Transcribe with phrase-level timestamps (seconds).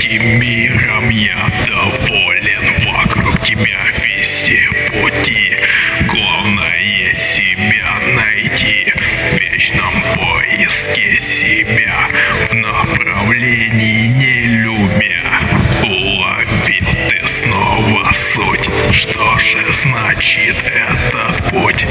[0.00, 1.36] Каким миром я
[1.68, 5.54] доволен вокруг тебя везде пути.
[6.08, 12.08] Главное себя найти в вечном поиске себя
[12.48, 15.20] в направлении не любя.
[15.82, 21.86] Уловит ты снова суть, что же значит этот путь?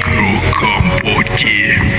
[0.00, 1.91] Кругом пути.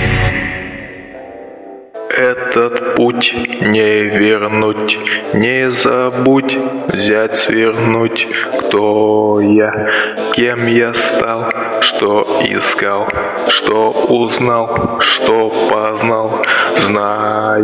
[2.54, 5.00] Этот путь не вернуть,
[5.32, 8.28] не забудь взять, свернуть,
[8.60, 9.90] кто я,
[10.34, 13.08] кем я стал, что искал,
[13.48, 16.44] что узнал, что познал,
[16.78, 17.62] знай.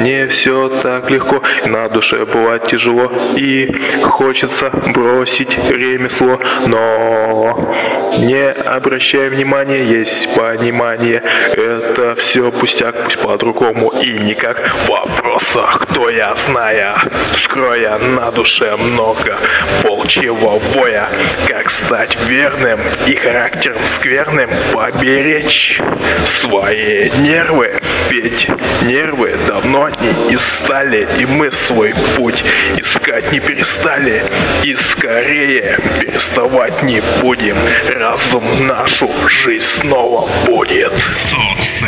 [0.00, 7.74] Не все так легко, на душе бывает тяжело, и хочется бросить ремесло, но
[8.18, 11.22] не обращай внимания, есть понимание,
[11.54, 14.68] это все пустяк, пусть по-другому и никак.
[14.68, 16.94] В вопросах, кто я, зная,
[17.34, 19.36] скроя на душе много
[19.82, 21.08] волчьего боя,
[21.46, 25.80] как стать верным и характером скверным поберечь
[26.24, 27.80] свои нервы,
[28.10, 28.48] ведь
[28.82, 29.88] нервы давно
[30.28, 32.44] не стали, и мы свой путь
[32.76, 34.22] искать не перестали,
[34.62, 37.56] и скорее переставать не будем,
[37.88, 40.92] разум нашу жизнь снова будет.
[40.98, 41.86] Солнце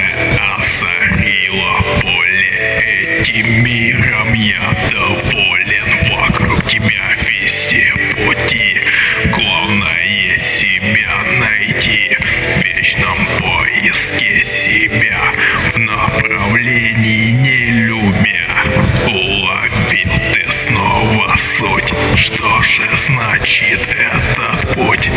[0.67, 1.16] поле
[3.37, 5.87] этим миром я доволен.
[6.11, 7.93] Вокруг тебя везде
[8.25, 8.81] пути.
[9.37, 12.17] Главное себя найти.
[12.19, 15.33] В вечном поиске себя.
[15.75, 18.47] В направлении не любя.
[19.07, 21.95] Уловил ты снова суть.
[22.17, 25.11] Что же значит этот путь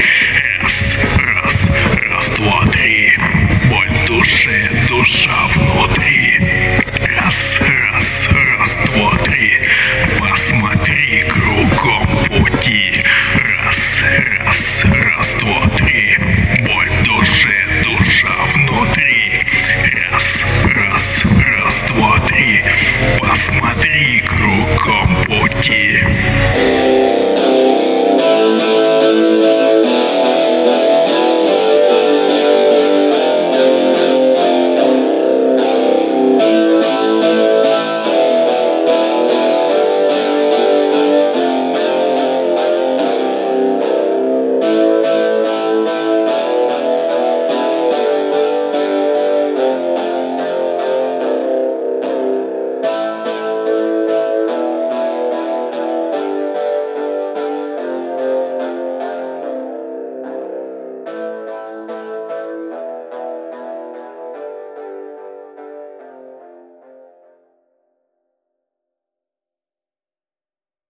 [25.71, 26.78] E.